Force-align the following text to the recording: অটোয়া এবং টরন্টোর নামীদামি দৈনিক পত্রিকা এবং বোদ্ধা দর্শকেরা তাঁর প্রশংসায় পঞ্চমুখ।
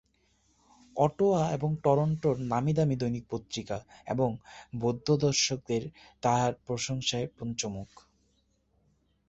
অটোয়া 0.95 1.41
এবং 1.51 1.69
টরন্টোর 1.83 2.35
নামীদামি 2.51 2.95
দৈনিক 2.95 3.25
পত্রিকা 3.29 3.77
এবং 4.07 4.29
বোদ্ধা 4.79 5.15
দর্শকেরা 5.17 5.89
তাঁর 6.23 6.51
প্রশংসায় 6.65 7.27
পঞ্চমুখ। 7.37 7.89